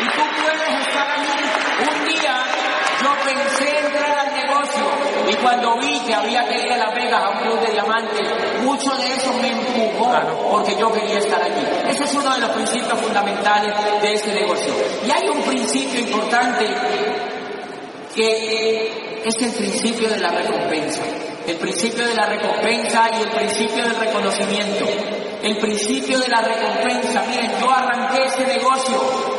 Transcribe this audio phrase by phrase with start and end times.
[0.00, 1.40] Y tú puedes estar allí.
[1.90, 2.34] Un día
[3.02, 4.84] yo pensé entrar al negocio
[5.28, 8.28] y cuando vi que había que ir a Las Vegas a un club de diamantes,
[8.62, 10.12] mucho de eso me empujó
[10.50, 11.64] porque yo quería estar allí.
[11.88, 14.72] Ese es uno de los principios fundamentales de este negocio.
[15.06, 16.66] Y hay un principio importante
[18.14, 21.02] que es el principio de la recompensa.
[21.46, 24.84] El principio de la recompensa y el principio del reconocimiento.
[25.42, 27.24] El principio de la recompensa.
[27.28, 29.29] Miren, yo arranqué ese negocio.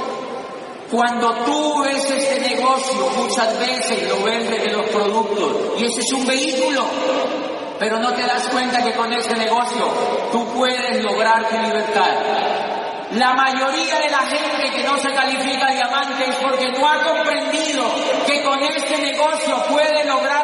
[0.92, 5.80] Cuando tú ves este negocio, muchas veces lo ves desde los productos.
[5.80, 6.84] Y ese es un vehículo.
[7.80, 9.88] Pero no te das cuenta que con ese negocio
[10.34, 12.10] tú puedes lograr tu libertad.
[13.12, 17.84] La mayoría de la gente que no se califica diamante es porque no ha comprendido
[18.28, 20.41] que con este negocio puede lograr.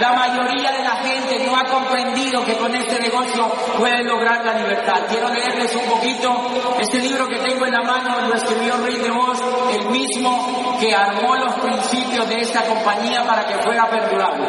[0.00, 4.54] La mayoría de la gente no ha comprendido que con este negocio puede lograr la
[4.54, 5.02] libertad.
[5.08, 9.10] Quiero leerles un poquito este libro que tengo en la mano, lo escribió Rey de
[9.10, 9.38] Vos,
[9.72, 14.48] el mismo que armó los principios de esta compañía para que fuera perdurable.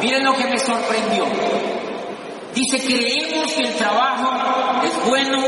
[0.00, 1.24] Miren lo que me sorprendió.
[2.54, 4.30] Dice, creemos que el trabajo
[4.84, 5.42] es bueno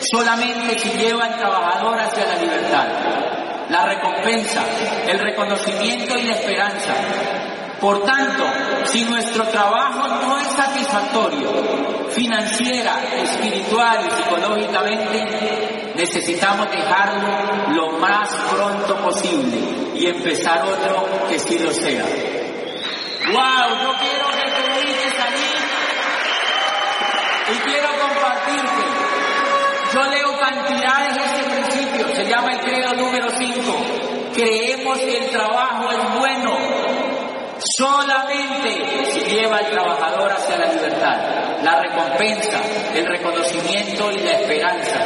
[0.00, 2.86] solamente si lleva al trabajador hacia la libertad,
[3.70, 4.62] la recompensa,
[5.08, 6.94] el reconocimiento y la esperanza.
[7.80, 8.44] Por tanto,
[8.86, 18.96] si nuestro trabajo no es satisfactorio, financiera, espiritual y psicológicamente, necesitamos dejarlo lo más pronto
[18.96, 19.58] posible
[19.94, 22.04] y empezar otro que sí lo sea.
[23.32, 23.78] ¡Wow!
[23.82, 24.68] Yo quiero que te
[27.50, 28.82] y quiero compartirte.
[29.94, 33.72] Yo leo cantidades de este principio, se llama el credo número 5.
[34.34, 36.87] Creemos que el trabajo es bueno
[37.76, 41.16] solamente lleva al trabajador hacia la libertad,
[41.62, 42.60] la recompensa,
[42.94, 45.00] el reconocimiento y la esperanza.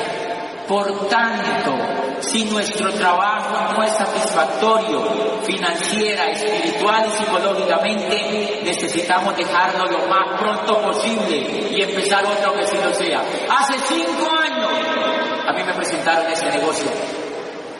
[0.68, 1.74] Por tanto,
[2.20, 10.80] si nuestro trabajo no es satisfactorio financiera, espiritual y psicológicamente, necesitamos dejarlo lo más pronto
[10.82, 13.20] posible y empezar otro que sí lo sea.
[13.50, 14.70] Hace cinco años
[15.46, 16.90] a mí me presentaron ese negocio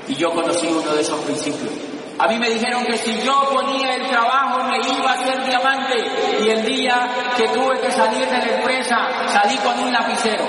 [0.09, 1.92] y yo conocí uno de esos principios.
[2.23, 5.97] A mí me dijeron que si yo ponía el trabajo me iba a hacer diamante
[6.41, 8.97] y el día que tuve que salir de la empresa
[9.27, 10.45] salí con un lapicero.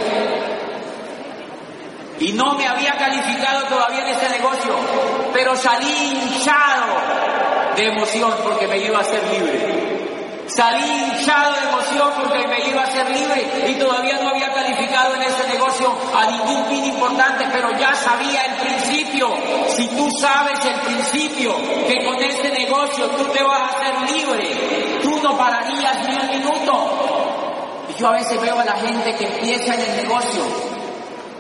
[2.19, 4.75] Y no me había calificado todavía en ese negocio,
[5.33, 6.93] pero salí hinchado
[7.75, 9.82] de emoción porque me iba a ser libre.
[10.47, 15.15] Salí hinchado de emoción porque me iba a ser libre y todavía no había calificado
[15.15, 19.29] en ese negocio a ningún fin importante, pero ya sabía el principio.
[19.69, 21.55] Si tú sabes el principio,
[21.87, 26.29] que con este negocio tú te vas a hacer libre, tú no pararías ni un
[26.29, 27.85] minuto.
[27.89, 30.43] Y yo a veces veo a la gente que empieza en el negocio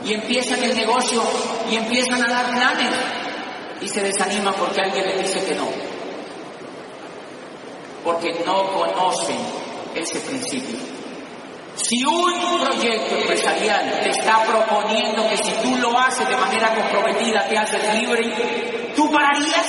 [0.05, 1.21] y empiezan el negocio
[1.69, 2.91] y empiezan a dar planes
[3.81, 5.92] y se desaniman porque alguien les dice que no.
[8.03, 9.37] Porque no conocen
[9.95, 10.77] ese principio.
[11.75, 17.47] Si un proyecto empresarial te está proponiendo que si tú lo haces de manera comprometida
[17.47, 19.67] te haces libre, ¿tú pararías?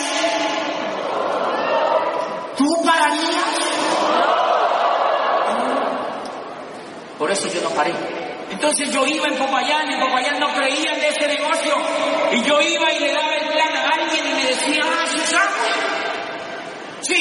[2.56, 3.64] ¿Tú pararías?
[7.18, 7.92] Por eso yo no paré.
[8.50, 11.74] Entonces yo iba en Popayán, en Popayán no creían de este negocio,
[12.32, 15.20] y yo iba y le daba el plan a alguien y me decía, ah, ¿sí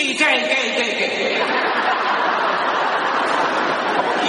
[0.04, 1.42] Sí, ¿qué, qué, qué, qué?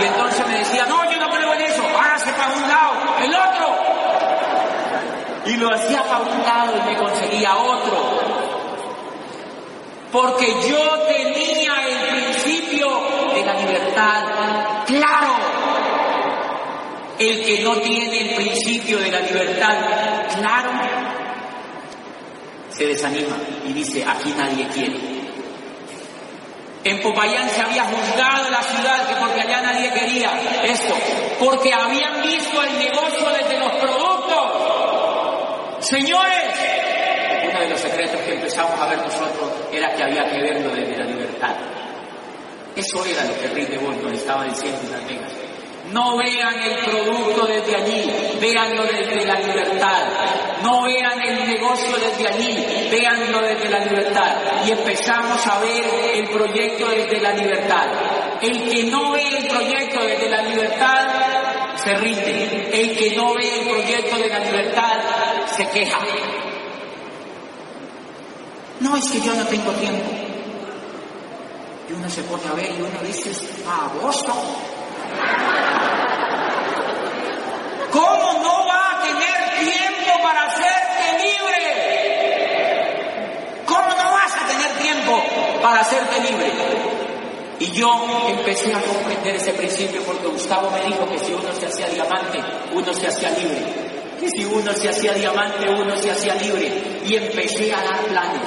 [0.00, 3.34] Y entonces me decía, no, yo no creo en eso, hágase para un lado, el
[3.34, 3.76] otro.
[5.46, 8.20] Y lo hacía para un lado y me conseguía otro.
[10.12, 12.88] Porque yo tenía el principio
[13.34, 14.22] de la libertad
[14.86, 15.34] claro.
[17.18, 19.74] El que no tiene el principio de la libertad
[20.36, 20.70] claro,
[22.68, 23.36] se desanima
[23.66, 25.13] y dice, aquí nadie quiere.
[26.84, 30.94] En Popayán se había juzgado la ciudad que porque allá nadie quería esto,
[31.38, 34.52] porque habían visto el negocio desde los productos.
[35.80, 36.44] Señores,
[37.48, 40.98] uno de los secretos que empezamos a ver nosotros era que había que verlo desde
[40.98, 41.56] la libertad.
[42.76, 45.32] Eso era lo que Rick de nos estaba diciendo en Las Vegas.
[45.92, 48.10] No vean el producto desde allí,
[48.40, 50.02] véanlo desde la libertad.
[50.62, 54.36] No vean el negocio desde allí, véanlo desde la libertad.
[54.66, 55.84] Y empezamos a ver
[56.14, 57.86] el proyecto desde la libertad.
[58.40, 61.06] El que no ve el proyecto desde la libertad
[61.76, 62.70] se rinde.
[62.72, 65.00] El que no ve el proyecto de la libertad
[65.54, 65.98] se queja.
[68.80, 70.10] No es que yo no tengo tiempo.
[71.88, 73.32] Y uno se pone a ver y uno dice,
[73.68, 74.32] agosto.
[77.90, 81.44] ¿Cómo no va a tener tiempo para hacerte libre?
[85.64, 86.52] Para hacerte libre.
[87.58, 87.88] Y yo
[88.28, 92.38] empecé a comprender ese principio porque Gustavo me dijo que si uno se hacía diamante,
[92.74, 93.64] uno se hacía libre.
[94.20, 97.00] Que si uno se hacía diamante, uno se hacía libre.
[97.06, 98.42] Y empecé a dar planes,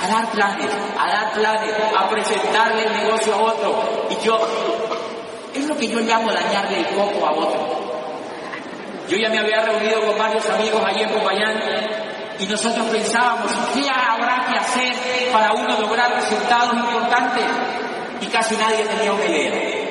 [0.00, 4.08] a dar planes, a dar planes, a presentarle el negocio a otro.
[4.08, 4.38] Y yo,
[5.54, 7.82] es lo que yo llamo dañarle el coco a otro.
[9.10, 11.60] Yo ya me había reunido con varios amigos allí en Popayán
[12.38, 14.11] y nosotros pensábamos, ¿qué habrá que
[14.62, 14.94] hacer
[15.32, 17.44] para uno lograr resultados importantes?
[18.20, 19.82] Y casi nadie tenía una idea.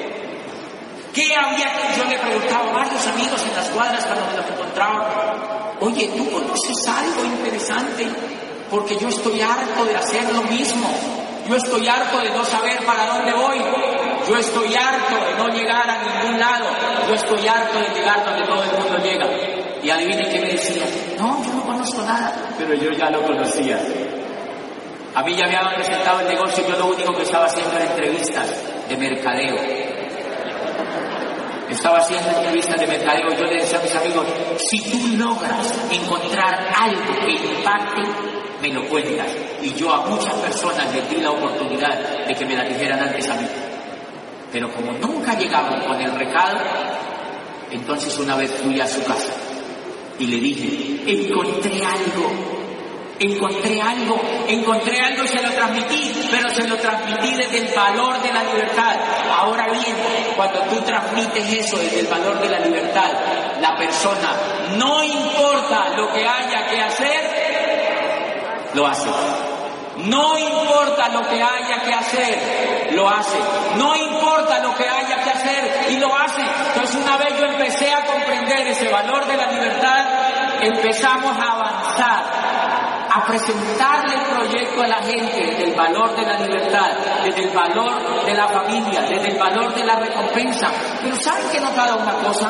[1.14, 4.50] ¿Qué había que yo le preguntaba a varios amigos en las cuadras cuando me los
[4.50, 5.74] encontraba?
[5.82, 8.08] Oye, ¿tú conoces algo interesante?
[8.70, 10.90] Porque yo estoy harto de hacer lo mismo.
[11.50, 13.60] Yo estoy harto de no saber para dónde voy.
[14.30, 16.66] Yo estoy harto de no llegar a ningún lado.
[17.10, 19.28] Yo estoy harto de llegar donde todo el mundo llega.
[19.84, 20.86] Y adivinen qué me decía.
[21.18, 22.34] No, yo no conozco nada.
[22.58, 23.78] Pero yo ya lo conocía.
[25.14, 27.86] A mí ya me habían presentado el negocio, yo lo único que estaba haciendo era
[27.86, 28.48] entrevistas
[28.88, 29.58] de mercadeo.
[31.70, 34.26] Estaba haciendo entrevistas de mercadeo, yo le decía a mis amigos,
[34.58, 38.02] si tú logras encontrar algo que impacte,
[38.62, 39.28] me lo cuentas.
[39.62, 43.30] Y yo a muchas personas les di la oportunidad de que me la dijeran antes
[43.30, 43.48] a mí.
[44.50, 46.58] Pero como nunca llegaban con el recado,
[47.70, 49.34] entonces una vez fui a su casa
[50.20, 52.61] y le dije, encontré algo
[53.22, 58.20] encontré algo, encontré algo y se lo transmití, pero se lo transmití desde el valor
[58.22, 58.96] de la libertad.
[59.38, 59.96] Ahora bien,
[60.36, 63.12] cuando tú transmites eso desde el valor de la libertad,
[63.62, 64.34] la persona,
[64.78, 69.10] no importa lo que haya que hacer, lo hace.
[69.98, 73.38] No importa lo que haya que hacer, lo hace.
[73.78, 76.42] No importa lo que haya que hacer y lo hace.
[76.42, 80.06] Entonces una vez yo empecé a comprender ese valor de la libertad,
[80.62, 82.71] empezamos a avanzar
[83.14, 86.92] a presentarle el proyecto a la gente desde el valor de la libertad,
[87.26, 90.72] desde el valor de la familia, desde el valor de la recompensa.
[91.02, 92.50] Pero ¿saben que he notado una cosa?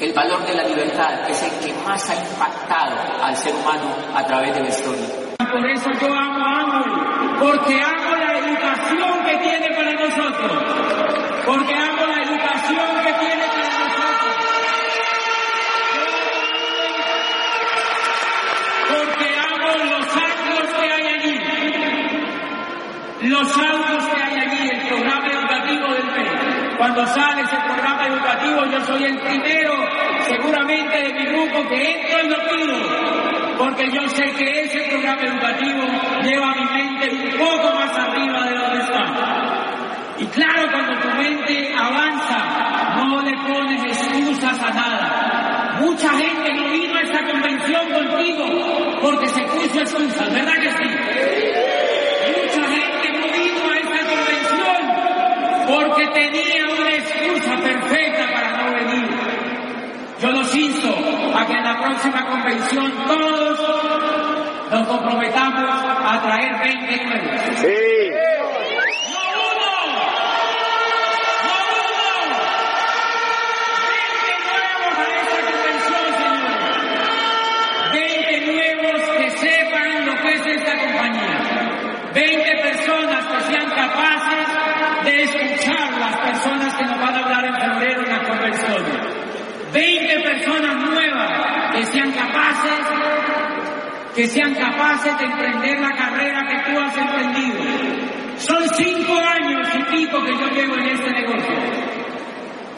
[0.00, 4.24] El valor de la libertad es el que más ha impactado al ser humano a
[4.24, 5.06] través de la historia.
[5.38, 10.62] Por eso yo amo a porque amo la educación que tiene para nosotros,
[11.46, 13.68] porque amo la educación que tiene para
[23.22, 26.76] los autos que hay allí, el programa educativo del PEN.
[26.78, 29.74] Cuando sale ese programa educativo, yo soy el primero,
[30.28, 35.22] seguramente de mi grupo, que entro y lo pido, porque yo sé que ese programa
[35.22, 35.82] educativo
[36.22, 39.58] lleva mi mente un poco más arriba de donde está.
[40.18, 45.78] Y claro, cuando tu mente avanza, no le pones excusas a nada.
[45.80, 50.97] Mucha gente no vino a esta convención contigo porque se puso excusas, ¿verdad que sí?
[55.88, 59.08] Porque tenía una excusa perfecta para no venir.
[60.20, 60.88] Yo los insto
[61.34, 63.60] a que en la próxima convención todos
[64.70, 67.30] nos comprometamos a traer 20 nuevos.
[69.12, 69.72] No uno,
[71.44, 71.56] no
[71.86, 72.36] uno.
[73.88, 76.78] 20 nuevos a esta convención, señores.
[77.92, 81.38] 20 nuevos que sepan lo que es esta compañía.
[82.12, 84.48] 20 personas que sean capaces
[85.04, 88.84] de escuchar las personas que nos van a hablar en febrero en la convención.
[89.72, 92.80] 20 personas nuevas que sean capaces,
[94.14, 94.54] que sean
[94.98, 97.58] capaces de emprender la carrera que tú has emprendido.
[98.38, 101.56] Son cinco años y pico que yo llevo en este negocio,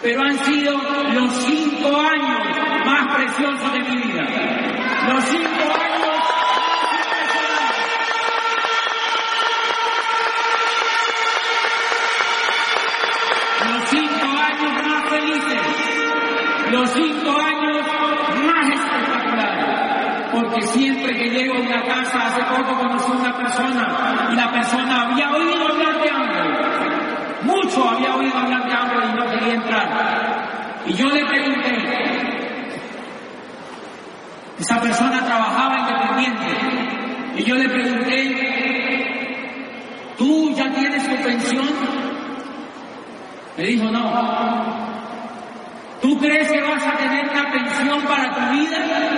[0.03, 0.73] pero han sido
[1.15, 4.25] los cinco años más preciosos de mi vida.
[5.09, 5.91] Los cinco años
[13.62, 15.11] los cinco años más
[16.91, 17.70] espectaculares.
[20.40, 25.02] Porque siempre que llego a una casa, hace poco conocí una persona y la persona
[25.02, 26.40] había oído hablar de hambre.
[27.42, 30.82] Mucho había oído hablar de hambre y no quería entrar.
[30.87, 32.40] Y yo le pregunté,
[34.59, 36.47] esa persona trabajaba independiente.
[37.37, 38.16] Y yo le pregunté,
[40.16, 41.68] ¿tú ya tienes tu pensión?
[43.59, 44.90] Me dijo, no.
[46.00, 49.10] ¿Tú crees que vas a tener una pensión para tu vida?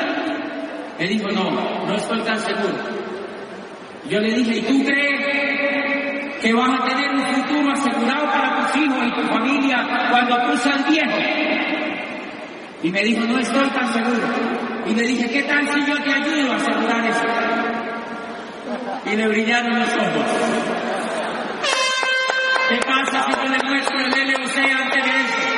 [1.03, 2.79] Me dijo, no, no estoy tan seguro.
[4.09, 8.83] Yo le dije, ¿y tú crees que vas a tener un futuro asegurado para tus
[8.83, 11.19] hijos y tu familia cuando tú seas viejo?
[12.85, 14.29] Y me dijo, no estoy tan seguro.
[14.87, 17.27] Y le dije, ¿qué tal si yo te ayudo a asegurar eso?
[19.07, 20.25] Y le brillaron los ojos.
[22.69, 25.53] ¿Qué pasa si yo le muestro el LOC antes de eso?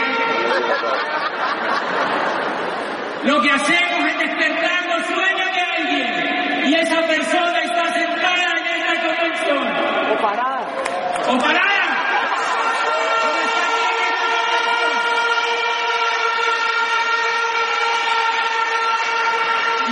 [3.25, 5.34] Lo que hacemos es despertar los sueños
[5.79, 9.69] alguien y esa persona está sentada en esta convención.
[10.13, 10.61] O parada.
[11.29, 11.73] O parada.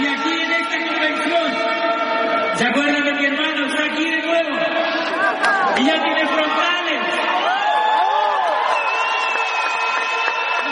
[0.00, 1.52] Y aquí en esta convención,
[2.56, 3.66] ¿se acuerdan de mi hermano?
[3.66, 4.56] Está aquí de nuevo.
[5.76, 7.00] Y ya tiene frontales.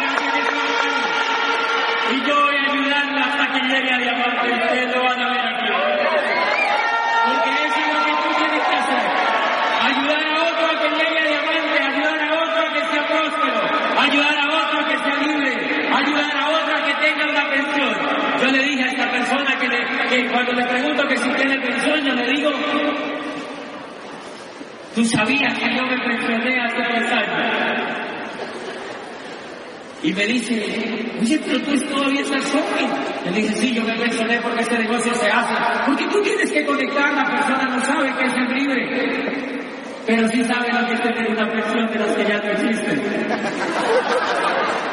[0.00, 1.06] Ya tiene frontales.
[2.12, 4.52] Y yo voy a ayudarla hasta que llegue a diamante.
[4.52, 5.68] Ustedes lo van a ver aquí.
[7.26, 9.04] Porque eso es lo que tú tienes que hacer.
[9.90, 13.60] Ayudar a otro a que llegue a diamante, ayudar a otro a que sea próspero,
[14.00, 15.52] ayudar a otro a que sea libre,
[15.94, 17.92] ayudar a otro a que tenga una pensión.
[18.40, 21.58] Yo le dije a esta persona que, le- que cuando le pregunto que si tiene
[21.58, 22.50] pensión, yo le digo,
[25.10, 27.90] tú sabías que yo me pensioné hace tres años.
[30.02, 32.90] Y me dice, oye, pero tú todavía estás joven.
[33.24, 35.54] Le dije, sí, yo me pensioné porque este negocio se hace.
[35.86, 39.60] Porque tú tienes que conectar, la persona no sabe que es libre.
[40.06, 43.02] Pero sí sabe lo que es tener una pensión de las que ya no existen.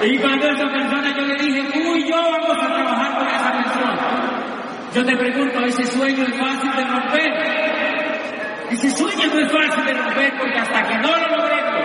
[0.03, 3.51] Y cuando esa persona yo le dije, tú y yo vamos a trabajar por esa
[3.51, 3.97] pensión.
[4.93, 7.76] Yo te pregunto, ¿ese sueño es fácil de romper?
[8.69, 11.81] Ese sueño no es fácil de romper porque hasta que no lo logremos,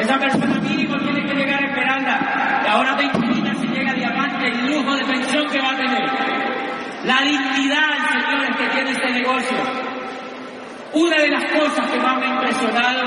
[0.00, 2.62] esa persona mínimo tiene que llegar a Esmeralda.
[2.62, 6.04] Y ahora te imaginas si llega Diamante el lujo de pensión que va a tener.
[7.04, 9.56] La dignidad, señores, que tiene este negocio.
[10.92, 13.02] Una de las cosas que más me ha impresionado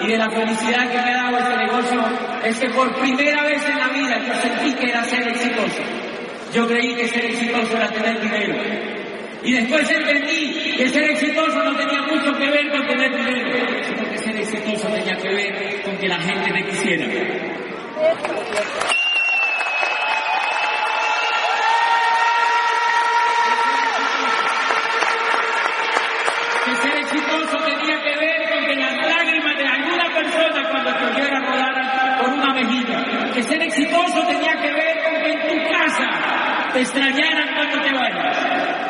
[0.00, 2.00] y de la felicidad que me ha dado este negocio
[2.44, 5.82] es que por primera vez en la vida yo sentí que era ser exitoso.
[6.52, 9.07] Yo creí que ser exitoso era tener dinero.
[9.42, 14.10] Y después entendí que ser exitoso no tenía mucho que ver con tener dinero, sino
[14.10, 17.06] que ser exitoso tenía que ver con que la gente me quisiera.
[26.64, 31.04] Que ser exitoso tenía que ver con que las lágrimas de alguna persona cuando te
[31.04, 33.32] oyera rodar por una mejilla.
[33.32, 37.92] Que ser exitoso tenía que ver con que en tu casa te extrañaran cuando te
[37.92, 38.87] vayas.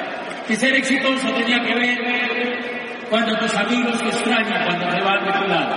[0.48, 5.32] Que ser exitoso tenía que ver cuando tus amigos te extrañan cuando te van de
[5.32, 5.76] tu lado.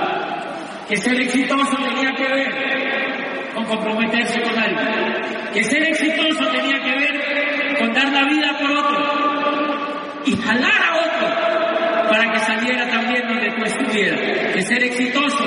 [0.87, 5.51] Que ser exitoso tenía que ver con comprometerse con alguien.
[5.53, 10.95] Que ser exitoso tenía que ver con dar la vida por otro y jalar a
[10.95, 14.53] otro para que saliera también donde tú estuvieras.
[14.53, 15.45] Que ser exitoso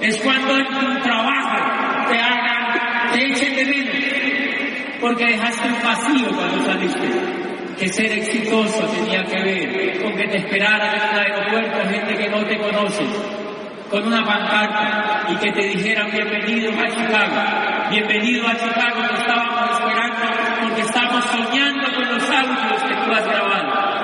[0.00, 6.64] es cuando en trabajo te hagan, te echen de menos, porque dejaste un vacío cuando
[6.64, 7.48] saliste.
[7.78, 12.28] Que ser exitoso tenía que ver con que te esperaran en el aeropuerto gente que
[12.28, 13.04] no te conoce,
[13.88, 19.70] con una pancarta y que te dijeran bienvenido a Chicago, bienvenido a Chicago, te estábamos
[19.70, 20.26] esperando
[20.60, 23.98] porque estamos soñando con los audios que tú has grabado.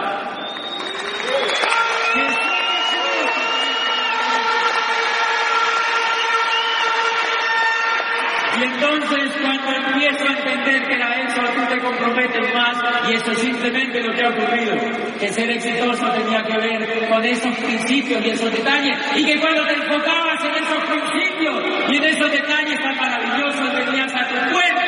[8.57, 12.77] Y entonces cuando empiezo a entender que la eso tú te comprometes más
[13.09, 14.75] y eso es simplemente lo que ha ocurrido,
[15.19, 19.65] que ser exitoso tenía que ver con esos principios y esos detalles y que cuando
[19.67, 24.85] te enfocabas en esos principios y en esos detalles tan maravillosos venías a tu cuenta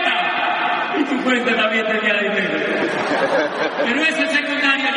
[0.98, 2.58] y tu cuenta también tenía dinero.
[3.84, 4.95] Pero eso es secundario,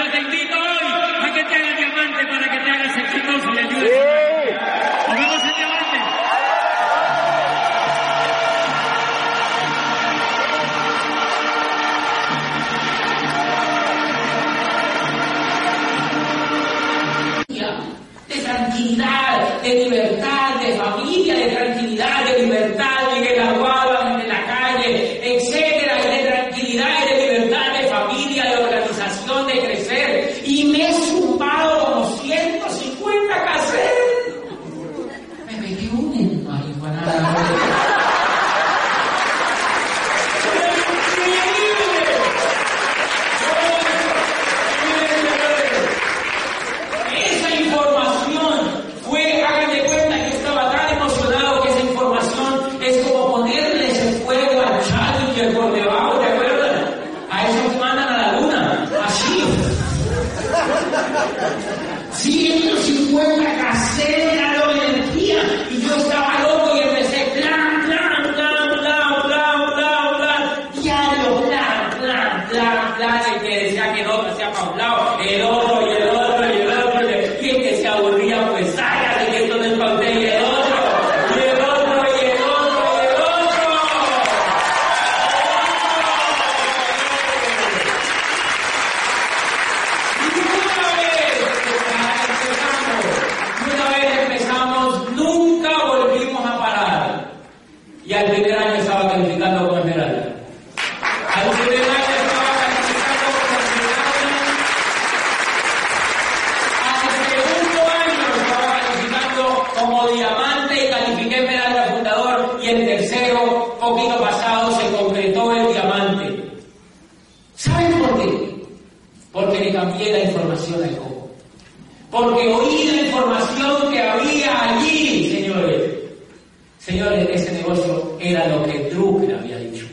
[128.59, 129.85] lo que Drucker había dicho.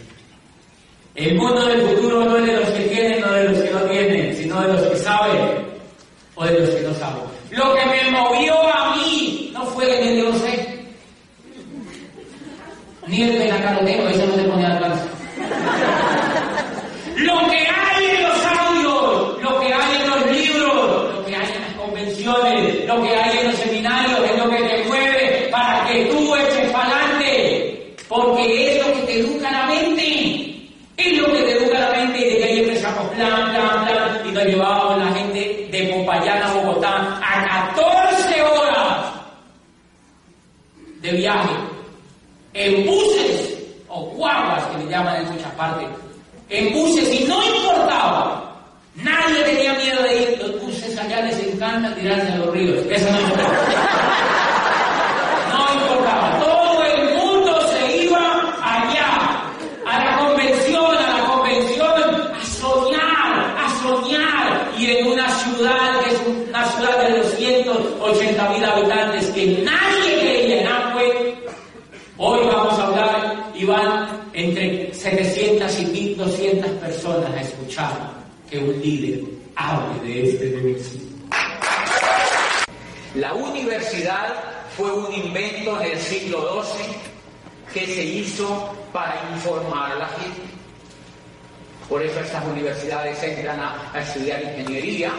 [1.14, 3.80] El mundo del futuro no es de los que tienen, no de los que no
[3.82, 5.66] tienen, sino de los que saben
[6.34, 7.22] o de los que no saben.
[7.50, 10.36] Lo que me movió a mí no fue el de Dios,
[13.06, 15.04] ni el de la caroteno, eso no te pone al alcance.
[17.16, 21.52] Lo que hay en los audios, lo que hay en los libros, lo que hay
[21.54, 25.86] en las convenciones, lo que hay en los seminarios, es lo que te mueve para
[25.86, 27.94] que tú eches para adelante.
[28.08, 30.52] Porque es lo que te educa la mente.
[30.96, 34.28] Es lo que te educa la mente y de ahí empezamos plan, plan, plan.
[34.28, 39.12] Y nos llevábamos la gente de Popayán a Bogotá a 14 horas
[41.02, 41.54] de viaje
[42.56, 43.58] en buses
[43.88, 45.88] o guaguas que le en muchas partes,
[46.48, 48.42] en buses y no importaba.
[48.94, 50.38] Nadie tenía miedo de ir.
[50.40, 52.82] Los buses allá les encanta tirarse a los ríos.
[52.90, 53.58] Eso no importaba.
[55.52, 56.40] No importaba.
[56.40, 59.42] Todo el mundo se iba allá,
[59.86, 64.72] a la convención, a la convención, a soñar, a soñar.
[64.78, 70.60] Y en una ciudad que es una ciudad de 280 mil habitantes que nadie creía
[70.62, 71.36] en Amway,
[72.18, 76.70] Hoy vamos a hablar y van entre 700 y 1200
[77.16, 77.92] personas a escuchar
[78.50, 79.24] que un líder
[79.56, 81.00] hable de este negocio.
[83.14, 84.34] La universidad
[84.76, 86.84] fue un invento del siglo XII
[87.72, 90.42] que se hizo para informar a la gente.
[91.88, 95.12] Por eso estas universidades entran a, estudiar ingeniería.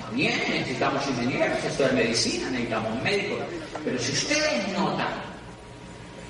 [0.00, 3.38] También necesitamos ingenieros, estudiar medicina, necesitamos médicos.
[3.84, 5.34] Pero si ustedes notan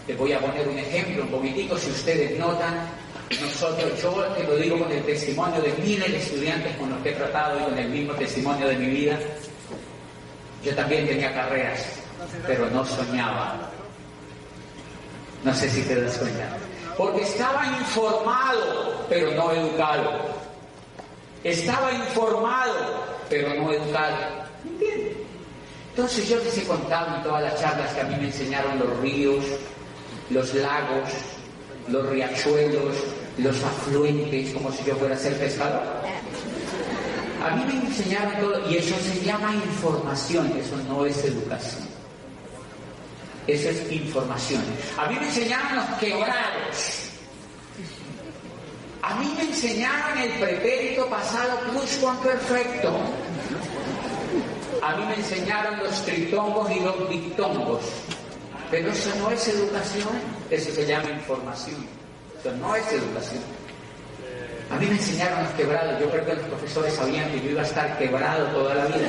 [0.06, 2.74] les voy a poner un ejemplo un poquitico, si ustedes notan,
[3.40, 7.10] nosotros, yo te lo digo con el testimonio de miles de estudiantes con los que
[7.10, 9.18] he tratado y con el mismo testimonio de mi vida,
[10.62, 11.84] yo también tenía carreras,
[12.46, 13.70] pero no soñaba.
[15.42, 16.56] No sé si te das cuenta.
[16.96, 20.12] Porque estaba informado, pero no educado.
[21.42, 24.16] Estaba informado, pero no educado.
[24.64, 25.16] ¿Entiendes?
[25.90, 28.98] Entonces yo les he contado en todas las charlas que a mí me enseñaron los
[28.98, 29.44] ríos,
[30.30, 31.10] los lagos,
[31.88, 32.96] los riachuelos,
[33.38, 35.82] los afluentes, como si yo fuera a ser pescador.
[37.44, 41.82] A mí me enseñaron todo, y eso se llama información, eso no es educación.
[43.46, 44.62] Eso es información.
[44.96, 47.10] A mí me enseñaron los quebrados.
[49.02, 51.60] A mí me enseñaron el pretérito pasado
[52.22, 52.90] perfecto.
[54.82, 57.82] A mí me enseñaron los tritongos y los dictongos.
[58.74, 60.08] Pero eso no es educación,
[60.50, 61.76] eso se llama información.
[62.40, 63.40] Eso no es educación.
[64.68, 67.62] A mí me enseñaron los quebrados, yo creo que los profesores sabían que yo iba
[67.62, 69.06] a estar quebrado toda la vida.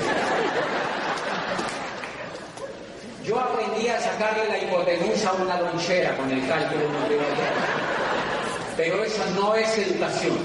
[3.25, 6.83] Yo aprendí a sacarle la hipotenusa a una lonchera con el cálculo
[8.77, 10.37] Pero eso no es educación.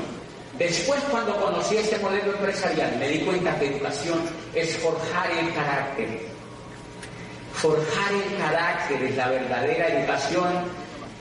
[0.56, 4.18] Después, cuando conocí este modelo empresarial, me di cuenta que educación
[4.54, 6.08] es forjar el carácter,
[7.60, 10.48] Forjar el carácter es la verdadera educación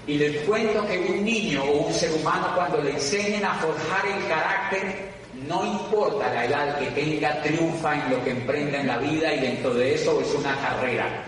[0.08, 4.06] y les cuento que un niño o un ser humano cuando le enseñen a forjar
[4.06, 5.12] el carácter,
[5.48, 9.40] no importa la edad que tenga, triunfa en lo que emprenda en la vida y
[9.42, 11.26] dentro de eso es una carrera.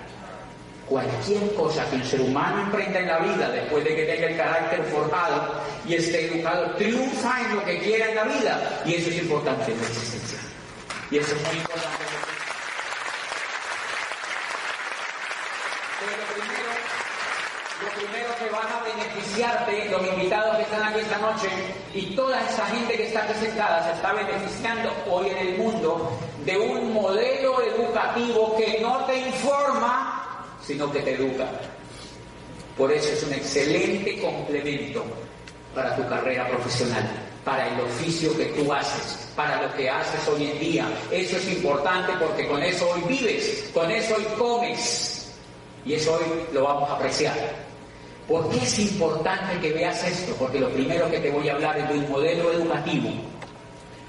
[0.88, 4.38] Cualquier cosa que un ser humano emprenda en la vida después de que tenga el
[4.38, 8.82] carácter forjado y esté educado, triunfa en lo que quiera en la vida.
[8.86, 10.40] Y eso es importante en la existencia.
[11.12, 12.11] Y eso es muy importante.
[17.90, 21.50] Primero que van a beneficiarte, los invitados que están aquí esta noche
[21.94, 26.58] y toda esa gente que está presentada se está beneficiando hoy en el mundo de
[26.58, 31.48] un modelo educativo que no te informa, sino que te educa.
[32.78, 35.04] Por eso es un excelente complemento
[35.76, 37.10] para tu carrera profesional,
[37.44, 40.88] para el oficio que tú haces, para lo que haces hoy en día.
[41.12, 45.18] Eso es importante porque con eso hoy vives, con eso hoy comes.
[45.86, 47.36] Y eso hoy lo vamos a apreciar.
[48.32, 50.34] ¿Por qué es importante que veas esto?
[50.40, 53.10] Porque lo primero que te voy a hablar es de un modelo educativo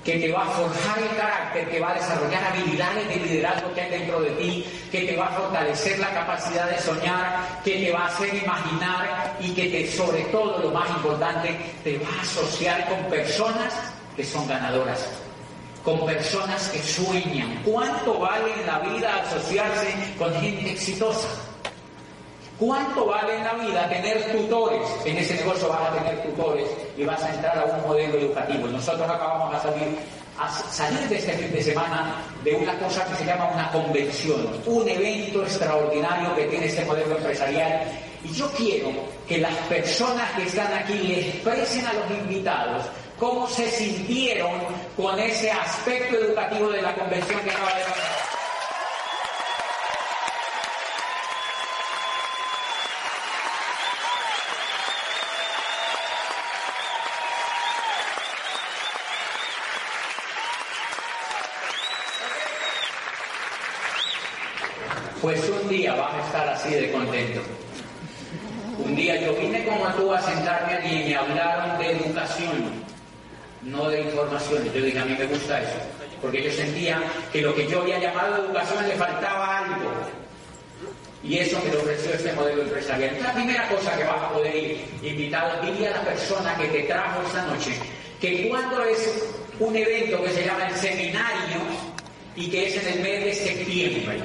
[0.05, 3.81] que te va a forjar el carácter, que va a desarrollar habilidades de liderazgo que
[3.81, 7.93] hay dentro de ti, que te va a fortalecer la capacidad de soñar, que te
[7.93, 12.23] va a hacer imaginar y que te, sobre todo, lo más importante, te va a
[12.23, 13.75] asociar con personas
[14.15, 15.05] que son ganadoras,
[15.85, 17.61] con personas que sueñan.
[17.65, 21.29] ¿Cuánto vale en la vida asociarse con gente exitosa?
[22.65, 24.89] ¿Cuánto vale en la vida tener tutores?
[25.05, 28.69] En ese negocio vas a tener tutores y vas a entrar a un modelo educativo.
[28.69, 29.99] Nosotros acabamos de salir
[30.39, 34.47] a salir de este fin de semana de una cosa que se llama una convención,
[34.65, 37.83] un evento extraordinario que tiene este modelo empresarial.
[38.23, 38.91] Y yo quiero
[39.27, 42.85] que las personas que están aquí le expresen a los invitados
[43.19, 44.53] cómo se sintieron
[44.97, 48.12] con ese aspecto educativo de la convención que acaba de pasar.
[65.23, 67.41] Pues un día vas a estar así de contento.
[68.85, 72.73] Un día yo vine como tú a sentarme allí y me hablaron de educación,
[73.63, 74.65] no de información.
[74.75, 75.79] Yo dije, a mí me gusta eso,
[76.21, 77.01] porque yo sentía
[77.33, 79.93] que lo que yo había llamado educación le faltaba algo.
[81.23, 83.17] Y eso me lo ofreció este modelo empresarial.
[83.23, 86.83] La primera cosa que vas a poder ir invitado, dile a la persona que te
[86.83, 87.71] trajo esta noche,
[88.21, 89.23] que cuando es
[89.61, 91.61] un evento que se llama el seminario
[92.35, 94.21] y que es en el mes de septiembre,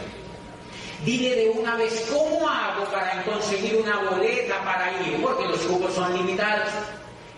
[1.05, 5.93] Dile de una vez cómo hago para conseguir una boleta para ir, porque los cupos
[5.93, 6.69] son limitados.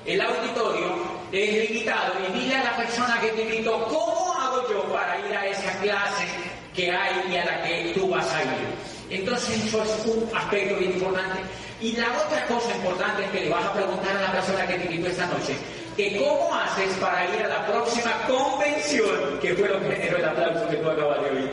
[0.06, 4.84] El auditorio es limitado y dile a la persona que te invitó cómo hago yo
[4.93, 6.26] para ir a esa clase
[6.74, 8.89] que hay y a la que tú vas a ir.
[9.10, 11.41] Entonces eso es un aspecto bien importante.
[11.82, 14.76] Y la otra cosa importante es que le vas a preguntar a la persona que
[14.76, 15.56] te invitó esta noche,
[15.95, 20.26] que cómo haces para ir a la próxima convención, que fue lo que generó el
[20.26, 21.52] aplauso que tú acabas de oír.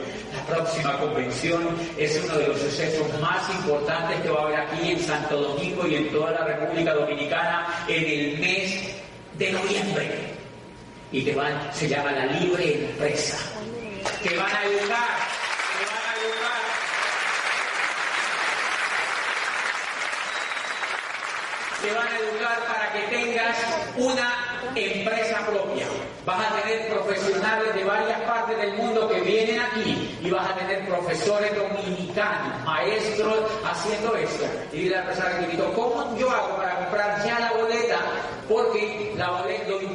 [0.48, 5.00] Próxima convención es uno de los sucesos más importantes que va a haber aquí en
[5.00, 8.80] Santo Domingo y en toda la República Dominicana en el mes
[9.38, 10.36] de noviembre.
[11.10, 13.38] Y te van, se llama la libre empresa.
[14.22, 15.08] Te van a educar,
[15.78, 16.56] te van a educar
[21.86, 23.56] te van a educar para que tengas
[23.96, 25.86] una empresa propia.
[26.24, 30.54] Vas a tener profesionales de varias partes del mundo que vienen aquí y vas a
[30.56, 34.44] tener profesores dominicanos, maestros haciendo esto.
[34.72, 38.00] Y la persona que invitó, ¿cómo yo hago para comprar ya la boleta?
[38.48, 39.14] Porque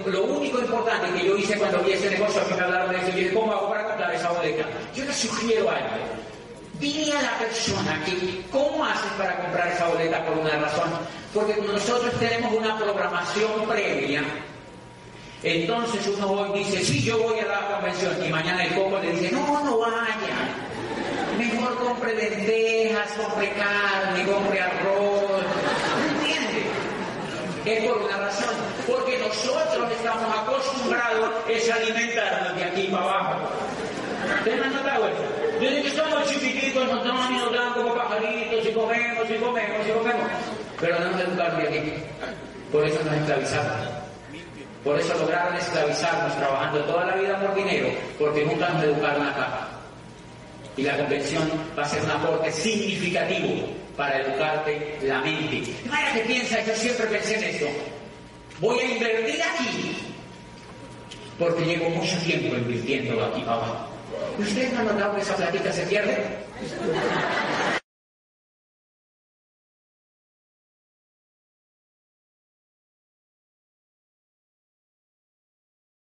[0.05, 3.09] lo, único importante que yo hice cuando vi ese negocio, que me hablaron de eso,
[3.09, 4.63] y dije, ¿cómo hago para comprar esa boleta?
[4.95, 6.31] Yo le sugiero algo
[6.81, 10.89] Dile a la persona que cómo haces para comprar esa boleta por una razón.
[11.31, 14.23] Porque nosotros tenemos una programación previa.
[15.43, 18.25] Entonces uno hoy dice, sí, yo voy a la convención.
[18.25, 20.09] Y mañana el coco le dice, no, no vaya.
[21.37, 25.43] Mejor compre lentejas, compre carne, compre arroz.
[26.17, 26.63] ¿Entiende?
[27.63, 28.55] Es por una razón.
[28.87, 33.49] Porque nosotros estamos acostumbrados a alimentarnos de aquí para abajo.
[34.39, 35.40] ¿Ustedes han notado?
[35.61, 40.31] Desde que estamos chiquititos nos estamos dan como pajaritos y comemos y comemos y comemos.
[40.79, 41.93] Pero no nos educaron de aquí.
[42.71, 43.89] Por eso nos esclavizaron.
[44.83, 49.67] Por eso lograron esclavizarnos trabajando toda la vida por dinero, porque nunca nos educaron acá.
[50.77, 51.43] Y la convención
[51.77, 55.61] va a ser un aporte significativo para educarte la mente.
[55.85, 57.67] Vaya que piensa, yo siempre pensé en esto.
[58.59, 59.95] Voy a invertir aquí,
[61.37, 64.41] porque llevo mucho tiempo invirtiendo aquí para abajo.
[64.41, 66.25] ¿Ustedes no han que esa platita se pierde?